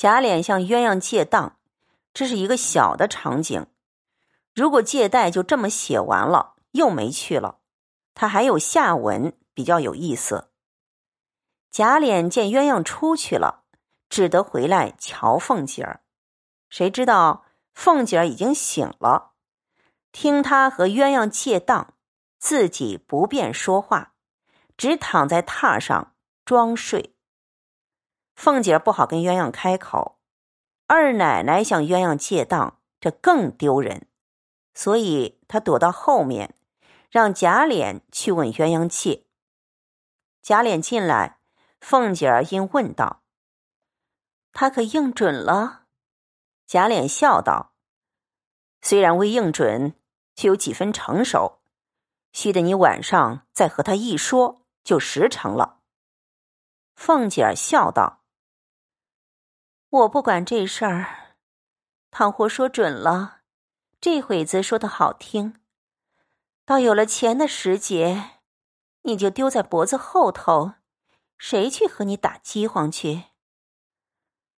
[0.00, 1.58] 贾琏向鸳鸯借当，
[2.14, 3.66] 这是一个小的场景。
[4.54, 7.58] 如果借贷就这么写完了，又没去了，
[8.14, 10.48] 他还有下文比较有意思。
[11.70, 13.64] 贾琏见鸳鸯出去了，
[14.08, 16.00] 只得回来瞧凤姐儿。
[16.70, 17.44] 谁知道
[17.74, 19.32] 凤姐儿已经醒了，
[20.12, 21.92] 听他和鸳鸯借当，
[22.38, 24.14] 自己不便说话，
[24.78, 26.14] 只躺在榻上
[26.46, 27.14] 装睡。
[28.34, 30.18] 凤姐不好跟鸳鸯开口，
[30.86, 34.06] 二奶奶向鸳鸯借当，这更丢人。
[34.74, 36.54] 所以她躲到后面，
[37.10, 39.26] 让贾琏去问鸳鸯借。
[40.42, 41.38] 贾琏进来，
[41.80, 43.22] 凤姐儿因问道
[44.52, 45.84] ：“他可应准了？”
[46.66, 47.74] 贾琏笑道
[48.80, 49.94] ：“虽然未应准，
[50.34, 51.60] 却有几分成熟，
[52.32, 55.80] 须得你晚上再和他一说，就实成了。”
[56.96, 58.19] 凤姐儿笑道
[59.90, 61.34] ：“我不管这事儿，
[62.10, 63.38] 倘或说准了。”
[64.00, 65.60] 这会子说的好听，
[66.64, 68.38] 到有了钱的时节，
[69.02, 70.72] 你就丢在脖子后头，
[71.36, 73.24] 谁去和你打饥荒去？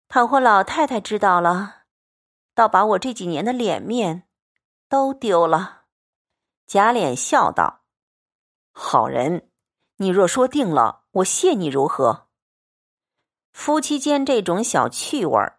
[0.06, 1.86] 倘或老太太知道了，
[2.54, 4.28] 倒把我这几年的脸面
[4.88, 5.86] 都丢了。
[6.68, 7.80] 贾琏笑道
[8.70, 9.50] ：“好人，
[9.96, 12.28] 你若说定了，我谢你如何？”
[13.52, 15.58] 夫妻间这种小趣味儿，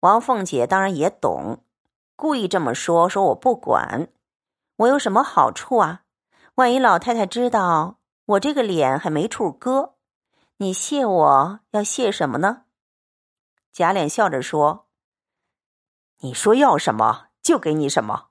[0.00, 1.64] 王凤姐当然也懂。
[2.16, 4.08] 故意这么说，说我不管，
[4.76, 6.02] 我有什么好处啊？
[6.54, 9.94] 万一老太太知道我这个脸还没处搁，
[10.58, 12.64] 你谢我要谢什么呢？
[13.72, 14.86] 贾琏笑着说
[16.20, 18.28] ：“你说要什么就给你什么。”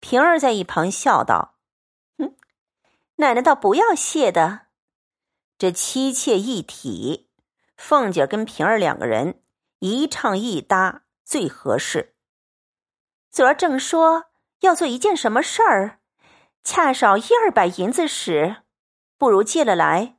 [0.00, 1.54] 平儿在一旁笑道
[2.18, 2.36] ：“哼，
[3.16, 4.66] 奶奶倒不要谢的。
[5.56, 7.27] 这妻妾一体，
[7.78, 9.40] 凤姐跟平儿两个人
[9.78, 12.14] 一唱一搭最合适。”
[13.32, 14.24] 昨儿正说
[14.60, 16.00] 要做一件什么事儿，
[16.62, 18.56] 恰少一二百银子时，
[19.16, 20.16] 不如借了来。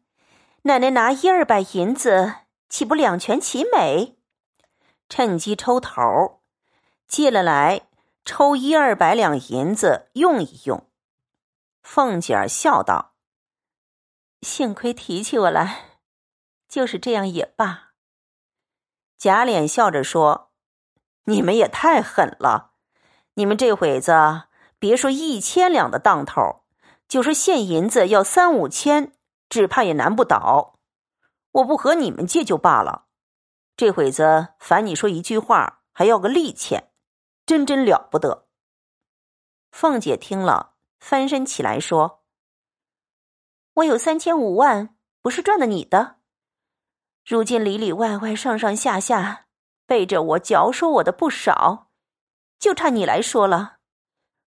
[0.63, 2.35] 奶奶拿一二百银子，
[2.69, 4.17] 岂不两全其美？
[5.09, 6.41] 趁机抽头，
[7.07, 7.87] 借了来，
[8.23, 10.87] 抽一二百两银子用一用。
[11.81, 13.15] 凤姐儿笑道
[14.41, 15.88] ：“幸亏提起我来，
[16.69, 17.89] 就是这样也罢。”
[19.17, 20.51] 贾琏笑着说
[21.25, 22.67] ：“你们也太狠了。”
[23.35, 24.11] 你们这会子
[24.79, 26.63] 别说一千两的当头，
[27.07, 29.13] 就是现银子要三五千，
[29.47, 30.77] 只怕也难不倒。
[31.51, 33.05] 我不和你们借就罢了，
[33.77, 36.91] 这会子烦你说一句话，还要个利钱，
[37.45, 38.47] 真真了不得。
[39.71, 42.23] 凤姐听了，翻身起来说
[43.75, 46.18] ：“我有三千五万，不是赚的你的。
[47.29, 49.45] 如今里里外外、上上下下
[49.85, 51.91] 背着我嚼说我的不少。”
[52.57, 53.77] 就差你来说了，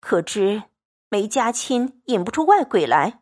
[0.02, 0.63] 可知
[1.08, 3.22] 没家亲引不出外鬼来。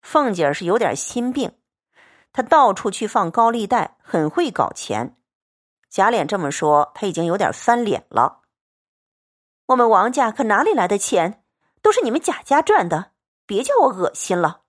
[0.00, 1.56] 凤姐儿是有点心病，
[2.32, 5.16] 她到处去放高利贷，很会搞钱。
[5.88, 8.40] 贾琏这么说，他已经有点翻脸了。
[9.66, 11.44] 我们王家可哪里来的钱？
[11.80, 13.12] 都是你们贾家赚的，
[13.46, 14.62] 别叫我恶心了。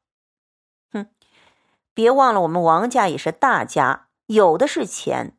[1.93, 5.37] 别忘了我们王家也是大家，有的是钱，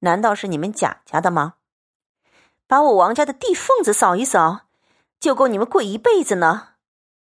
[0.00, 1.54] 难道是你们贾家的吗？
[2.66, 4.62] 把我王家的地缝子扫一扫，
[5.20, 6.70] 就够你们跪一辈子呢。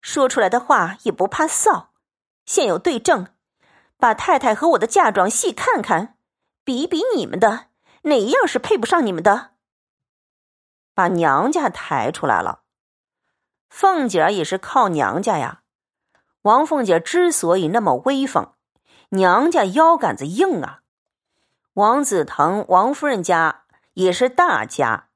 [0.02, 1.88] 说出来的话也不怕臊，
[2.46, 3.28] 现有对证，
[3.98, 6.18] 把太太和我的嫁妆细看看，
[6.64, 7.68] 比一比你们的
[8.04, 9.52] 哪一样是配不上你们的。
[10.94, 12.62] 把娘家抬出来了，
[13.70, 15.64] 凤姐儿也是靠娘家呀。
[16.44, 18.54] 王凤姐之所以那么威风，
[19.10, 20.82] 娘家腰杆子硬啊。
[21.74, 25.10] 王子腾、王夫人家也是大家。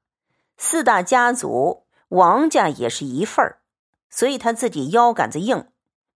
[0.56, 3.62] 四大家族，王家也是一份儿，
[4.10, 5.68] 所以他自己腰杆子硬，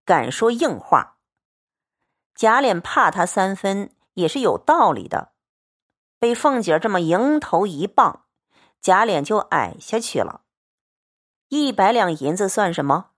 [0.05, 1.17] 敢说硬话。
[2.35, 5.31] 贾琏怕他三分也是有道理的，
[6.19, 8.25] 被凤姐这么迎头一棒，
[8.81, 10.41] 贾琏就矮下去了。
[11.47, 13.11] 一百两银子算什么？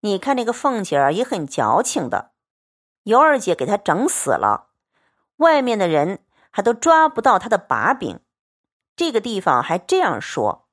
[0.00, 2.32] 你看那个凤姐儿也很矫情的，
[3.04, 4.68] 尤二姐给他整死了，
[5.36, 8.20] 外面的人还都抓不到他的把柄。
[8.96, 10.68] 这个地方还这样说，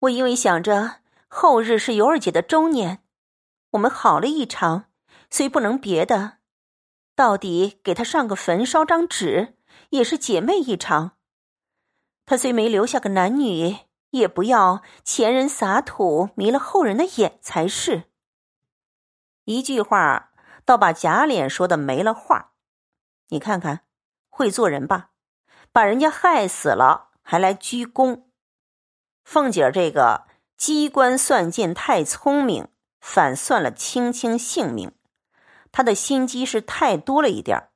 [0.00, 3.02] 我因为想着后日是尤二姐的周年，
[3.70, 4.86] 我们好了一场，
[5.30, 6.38] 虽不能别的，
[7.14, 9.56] 到底给她上个坟，烧张纸，
[9.90, 11.12] 也是姐妹一场。
[12.24, 13.76] 她虽没留下个男女，
[14.10, 18.04] 也不要前人撒土迷了后人的眼才是。
[19.44, 20.32] 一句话，
[20.66, 22.52] 倒把贾琏说的没了话。
[23.28, 23.86] 你看看，
[24.28, 25.12] 会做人吧？
[25.72, 28.24] 把人家害死了，还来鞠躬。
[29.24, 30.26] 凤姐这个
[30.56, 32.68] 机关算尽太聪明，
[33.00, 34.92] 反算了青青性命。
[35.72, 37.70] 她的心机是太多了一点儿。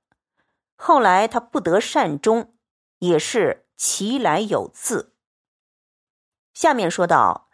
[0.76, 2.54] 后来她不得善终，
[2.98, 5.14] 也是其来有自。
[6.54, 7.48] 下面说到，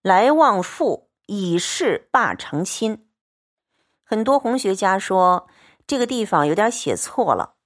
[0.00, 3.07] 来旺父以示霸成亲。
[4.10, 5.46] 很多红学家说
[5.86, 7.56] 这个地方有点写错了。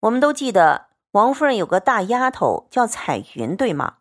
[0.00, 0.92] 我们都记得。
[1.12, 3.98] 王夫人有个大丫头叫彩云，对吗？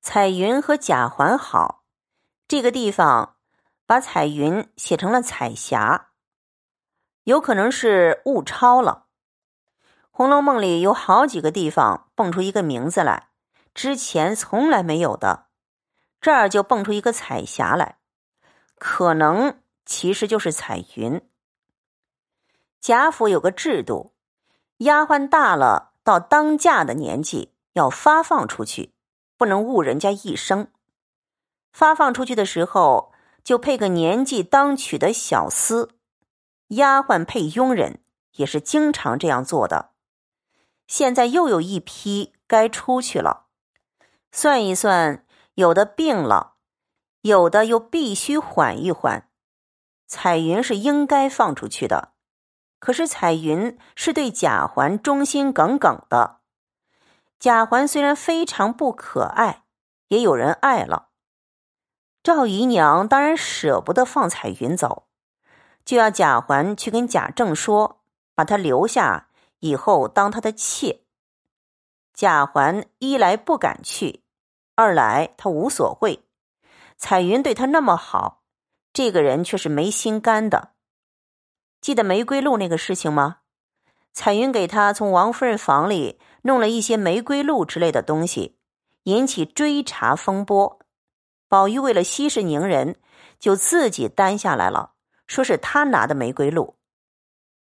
[0.00, 1.84] 彩云和贾环好，
[2.48, 3.36] 这个地方
[3.86, 6.08] 把彩云写成了彩霞，
[7.22, 9.06] 有可能是误抄了。
[10.10, 13.28] 《红楼梦》里有好几个地方蹦出一个名字来，
[13.72, 15.46] 之前从来没有的，
[16.20, 17.98] 这儿就蹦出一个彩霞来，
[18.74, 19.60] 可能
[19.90, 21.20] 其实就是彩云。
[22.80, 24.12] 贾府有个制度，
[24.78, 25.90] 丫鬟大了。
[26.04, 28.94] 到当嫁的年纪要发放出去，
[29.36, 30.68] 不能误人家一生。
[31.72, 35.90] 发放出去的时候，就配个年纪当娶的小厮，
[36.68, 38.00] 丫鬟配佣人，
[38.36, 39.90] 也是经常这样做的。
[40.86, 43.46] 现在又有一批该出去了，
[44.30, 46.54] 算一算，有的病了，
[47.22, 49.29] 有的又必须缓一缓。
[50.10, 52.14] 彩云是应该放出去的。
[52.80, 56.40] 可是彩云是对贾环忠心耿耿的，
[57.38, 59.62] 贾环虽然非常不可爱，
[60.08, 61.10] 也有人爱了。
[62.24, 65.06] 赵姨娘当然舍不得放彩云走，
[65.84, 68.00] 就要贾环去跟贾政说，
[68.34, 69.28] 把她留下
[69.60, 71.04] 以后当他的妾。
[72.12, 74.24] 贾环一来不敢去，
[74.74, 76.26] 二来他无所谓。
[76.96, 78.39] 彩云对他那么好，
[78.92, 80.72] 这个人却是没心肝的。
[81.80, 83.38] 记得玫瑰露那个事情吗？
[84.12, 88.58] 彩云给他从王夫人房里弄了一些玫瑰露之类的东西，
[89.04, 90.80] 引起追查风波。
[91.48, 92.96] 宝玉为了息事宁人，
[93.38, 94.94] 就自己担下来了，
[95.26, 96.76] 说是他拿的玫瑰露。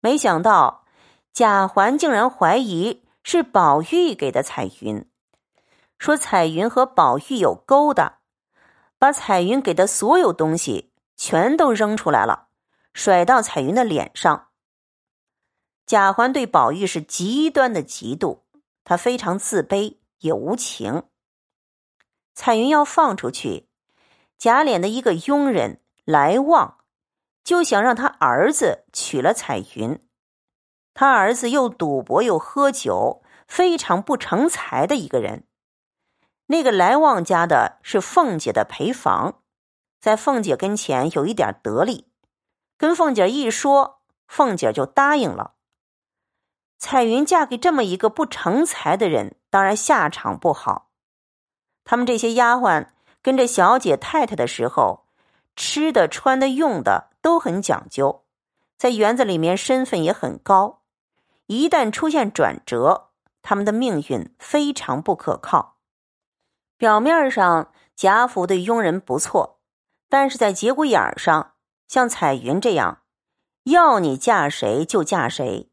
[0.01, 0.85] 没想到
[1.33, 5.07] 贾环竟然怀疑是宝玉给的彩云，
[5.99, 8.21] 说彩云和宝玉有勾搭，
[8.99, 12.49] 把彩云给的所有东西全都扔出来了。
[12.93, 14.49] 甩到彩云的脸上。
[15.85, 18.43] 贾环对宝玉是极端的嫉妒，
[18.85, 21.03] 他非常自卑也无情。
[22.35, 23.69] 彩云要放出去，
[24.39, 26.79] 贾琏的一个佣人来旺，
[27.43, 30.01] 就想让他儿子娶了彩云。
[30.95, 35.47] 他儿子又赌博又喝酒，非常不成才的一个人。
[36.47, 39.43] 那个来旺家的是凤姐的陪房，
[40.05, 42.11] 在凤姐跟前有一点得力。
[42.77, 45.55] 跟凤姐一说，凤姐就答应了。
[46.77, 50.91] 彩云嫁给这么一个不成才的人，当然下场不好。
[51.85, 52.89] 他们这些丫鬟
[53.23, 55.07] 跟着小姐太太的时候，
[55.57, 58.27] 吃的、穿的、用的都很讲究，
[58.77, 60.83] 在园子里面身份也很高。
[61.47, 63.09] 一旦出现转折，
[63.41, 65.79] 他们的命运非常不可靠。
[66.77, 69.54] 表面上贾府对佣人不错，
[70.15, 71.55] 但是在节骨眼上。
[71.89, 73.03] 像彩云这样，
[73.65, 75.73] 要你嫁谁就嫁谁，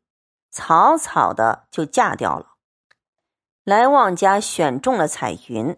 [0.49, 2.55] 草草的就嫁掉了。
[3.63, 5.77] 来旺家选中了彩云，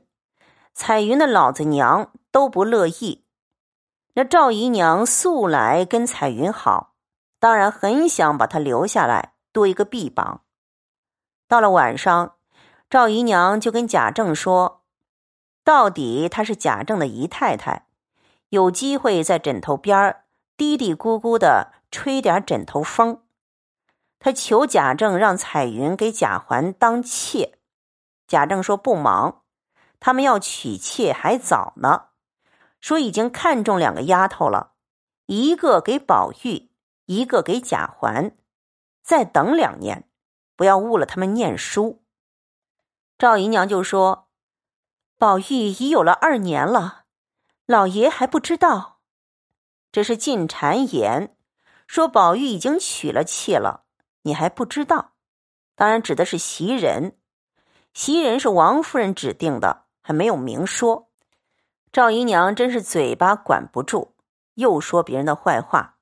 [0.74, 3.26] 彩云的老子娘都不乐意。
[4.14, 6.94] 那赵姨娘素来跟彩云好，
[7.40, 10.46] 当然很想把她留下来，多一个臂膀。
[11.50, 12.36] 到了晚上，
[12.90, 14.84] 赵姨娘就跟贾政说
[15.66, 17.88] ：“到底她是贾政的姨太太，
[18.54, 23.24] 有机会在枕头边儿。”嘀嘀咕咕的吹点枕头风，
[24.20, 27.58] 他求贾政让彩云给贾环当妾。
[28.28, 29.42] 贾政说不忙，
[30.00, 32.10] 他们要娶妾还早呢。
[32.80, 34.74] 说已经看中两个丫头了，
[35.26, 36.70] 一个给宝玉，
[37.08, 38.38] 一个给贾环，
[39.02, 40.08] 再等两年，
[40.56, 42.04] 不要误了他们念书。
[43.18, 44.28] 赵姨娘就说
[45.18, 47.03] ：“宝玉已有了二年了，
[47.66, 49.00] 老爷还不知道。”
[49.92, 51.36] 这是进谗言，
[51.86, 53.84] 说宝玉已经娶了妾了，
[54.24, 55.12] 你还不知道？
[55.76, 57.18] 当然指的是袭人，
[57.94, 61.10] 袭人是王夫人指定的，还没有明说。
[61.92, 64.16] 赵姨娘真是嘴巴管不住，
[64.56, 65.98] 又说别人的坏话。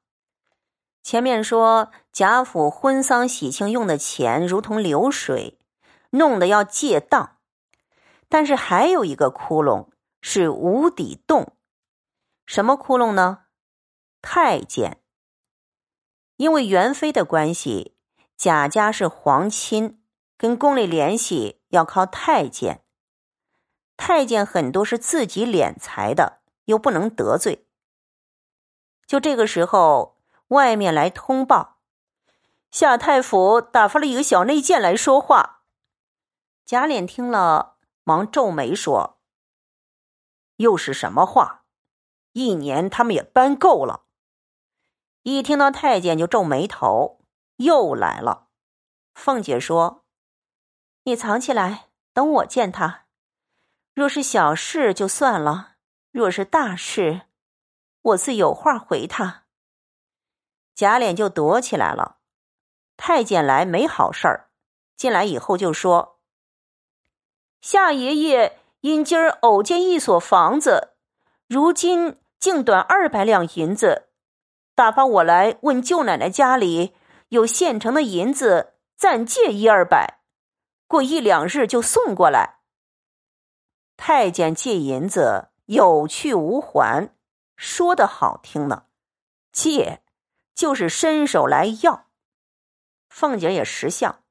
[1.04, 5.60] 前面说贾府婚丧喜庆用的钱如同流水，
[6.12, 7.38] 弄得要借当，
[8.30, 9.88] 但是还有一个窟窿
[10.22, 11.58] 是无底洞，
[12.46, 13.46] 什么窟窿呢？
[14.22, 15.02] 太监，
[16.38, 17.98] 因为元妃的关系，
[18.38, 20.04] 贾家是皇亲，
[20.38, 22.86] 跟宫里联系要靠太监。
[23.98, 27.68] 太监很多是自己敛财的，又不能得罪。
[29.06, 31.80] 就这个时候，外面来通报，
[32.70, 35.64] 夏太府打发了一个小内监来说话。
[36.66, 39.20] 贾琏听了，忙皱眉说
[40.62, 41.66] ：“又是什么话？
[42.32, 44.06] 一年他们也搬够了。”
[45.24, 47.20] 一听到太监就皱眉头，
[47.58, 48.48] 又来了。
[49.14, 50.06] 凤姐说
[51.04, 53.06] ：“你藏起来，等我见他。
[53.94, 55.76] 若是小事就算了，
[56.12, 57.24] 若是大事，
[58.02, 59.44] 我自有话回他。”
[60.74, 62.20] 贾琏就躲起来了。
[62.98, 64.50] 太监来没好事儿，
[64.96, 66.20] 进来以后就说
[67.62, 70.90] ：“夏爷爷因今儿偶见一所房子，
[71.48, 74.10] 如今竟短二百两银子。”
[74.76, 76.96] 打发我来问舅奶奶家里
[77.30, 80.22] 有现成的银子，暂借一二百，
[80.88, 82.60] 过一两日就送过来。
[83.98, 87.14] 太监借银子有去无还，
[87.56, 88.86] 说的好听呢，
[89.52, 90.02] 借
[90.56, 92.08] 就是伸手来要。
[93.10, 94.24] 凤姐也识相，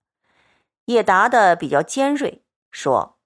[0.87, 2.43] 也答得比较尖锐，
[2.73, 3.19] 说：“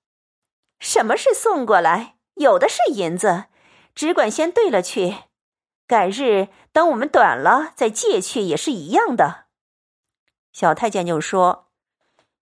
[0.79, 2.17] 什么是送过来？
[2.35, 3.45] 有的是银子，
[3.95, 5.17] 只管先兑了去。”
[5.87, 9.45] 改日等我们短了再借去也是一样的。
[10.51, 11.69] 小太监就说：“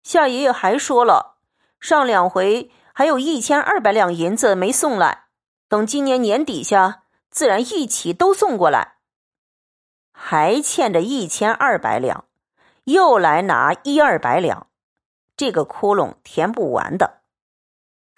[0.04, 1.38] 夏爷爷还说了，
[1.80, 5.24] 上两回还有一千二百两银子没送来，
[5.68, 8.98] 等今年年底下自然一起都送过来。
[10.12, 12.26] 还欠着一千二百两，
[12.84, 14.68] 又来拿一二百两，
[15.36, 17.21] 这个窟窿填不完的。”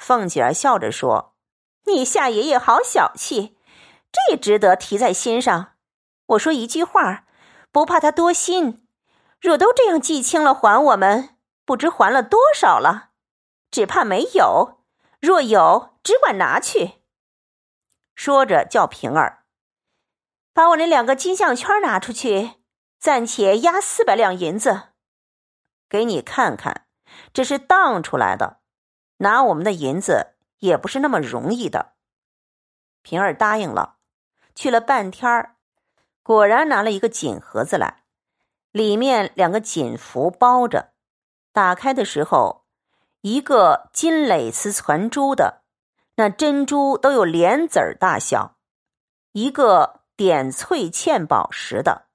[0.05, 1.35] 凤姐儿笑着说
[1.89, 3.57] ：“你夏爷爷好小气。”
[4.13, 5.77] 这值得提在心上。
[6.27, 7.25] 我说一句话，
[7.73, 8.87] 不怕他多心。
[9.41, 13.13] 若都这样记清了还我们，不知还了多少了。
[13.71, 14.83] 只怕没有。
[15.23, 17.03] 若有，只管拿去。
[18.15, 19.47] 说着，叫平儿
[20.53, 22.57] 把我那两个金项圈拿出去，
[23.01, 24.91] 暂且押四百两银子，
[25.89, 26.87] 给你看看。
[27.33, 28.61] 这是当出来的，
[29.19, 31.93] 拿我们的银子也不是那么容易的。
[33.03, 33.97] 平儿答应了。
[34.55, 35.57] 去了半天儿，
[36.23, 38.05] 果然拿了一个锦盒子来，
[38.71, 40.93] 里面两个锦符包着。
[41.53, 42.65] 打开的时候，
[43.23, 45.63] 一个金蕾丝攒珠的，
[46.15, 48.57] 那珍珠都有莲子儿大小；
[49.33, 52.07] 一个点翠嵌宝石的，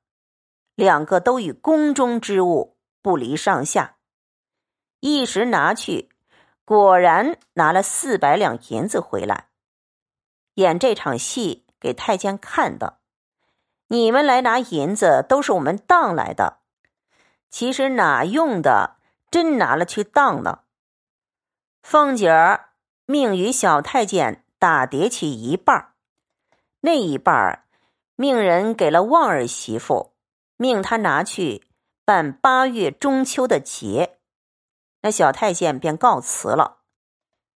[0.76, 3.98] 两个都与宫中之物不离上下。
[5.02, 6.10] 一时拿去，
[6.70, 9.48] 果然拿了四百两银子回来。
[10.54, 11.66] 演这场戏。
[11.82, 13.00] 给太监看的，
[13.88, 16.58] 你们来拿银子都是我们当来的，
[17.50, 18.98] 其实哪用的，
[19.32, 20.66] 真拿了去当了。
[21.82, 22.72] 凤姐儿
[23.06, 25.94] 命与小太监打叠起一半
[26.82, 27.64] 那一半
[28.18, 30.12] 命人给了旺儿媳妇，
[30.58, 31.64] 命他拿去
[32.04, 34.19] 办八月中秋的节。
[35.02, 36.80] 那小太监便告辞了，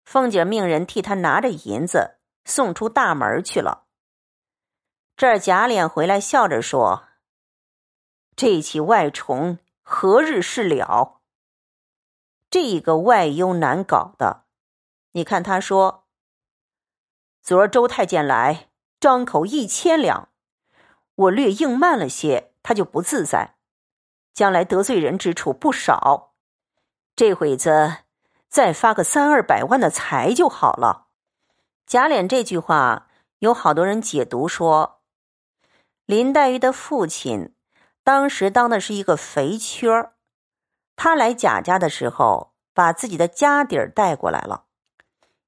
[0.05, 3.85] 凤姐命人替他拿着银子送出大门去了。
[5.15, 7.03] 这儿贾琏回来笑着说
[8.35, 11.21] ：“这起外虫何日是了？
[12.49, 14.45] 这个外忧难搞的。
[15.11, 16.07] 你看他说，
[17.41, 18.69] 昨儿周太监来，
[18.99, 20.29] 张口一千两，
[21.15, 23.57] 我略应慢了些，他就不自在，
[24.33, 26.32] 将来得罪人之处不少。
[27.15, 27.97] 这会子
[28.49, 31.07] 再发个三二百万的财就好了。”
[31.85, 33.07] 贾琏这句话，
[33.39, 35.01] 有好多人解读说。
[36.05, 37.55] 林黛玉的父亲
[38.03, 40.15] 当时当的是一个肥缺儿，
[40.95, 44.65] 他来贾家的时候，把自己的家底儿带过来了。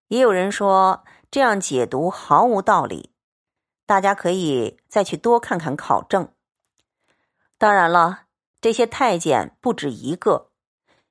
[0.07, 3.11] 也有人说这样解读毫无道理，
[3.85, 6.31] 大家可以再去多看看考证。
[7.57, 8.23] 当然了，
[8.61, 10.51] 这些太监不止一个，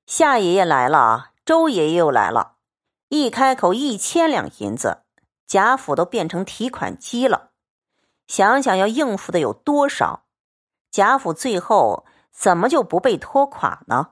[0.07, 2.57] 夏爷爷来了，周爷爷又来了，
[3.09, 5.05] 一开口一千两银子，
[5.47, 7.53] 贾府都变成提款机了。
[8.27, 10.27] 想想要应付的有多少，
[10.91, 14.11] 贾府最后怎么就不被拖垮呢？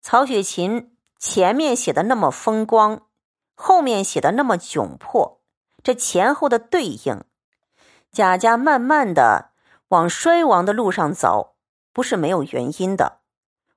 [0.00, 3.06] 曹雪芹前面写的那么风光，
[3.54, 5.42] 后面写的那么窘迫，
[5.82, 7.22] 这前后的对应，
[8.10, 9.52] 贾家慢慢的
[9.88, 11.56] 往衰亡的路上走，
[11.92, 13.20] 不是没有原因的。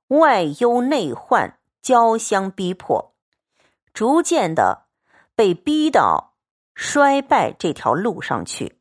[0.08, 3.14] 外忧内患交相逼迫，
[3.94, 4.88] 逐渐的
[5.36, 6.36] 被逼到。
[6.80, 8.77] 衰败这条路上去。